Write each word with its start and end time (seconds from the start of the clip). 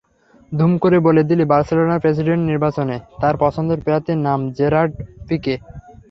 ধুম 0.51 0.71
করে 0.83 0.97
বলে 1.07 1.21
দিলেন 1.23 1.49
বার্সেলোনার 1.51 2.03
প্রেসিডেন্ট 2.03 2.43
নির্বাচনে 2.45 2.97
তাঁর 3.21 3.35
পছন্দের 3.43 3.79
প্রার্থীর 3.85 4.19
নাম—জেরার্ড 4.27 4.91
পিকে। 5.27 5.55